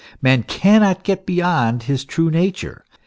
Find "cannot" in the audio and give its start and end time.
0.41-1.03